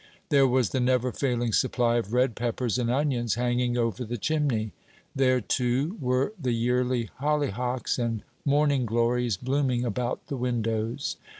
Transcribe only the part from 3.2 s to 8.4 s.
hanging over the chimney. There, too, were the yearly hollyhocks and